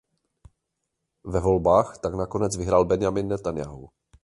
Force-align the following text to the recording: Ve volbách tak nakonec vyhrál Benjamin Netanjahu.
Ve 1.25 1.39
volbách 1.39 1.97
tak 1.97 2.13
nakonec 2.15 2.57
vyhrál 2.57 2.85
Benjamin 2.85 3.27
Netanjahu. 3.27 3.89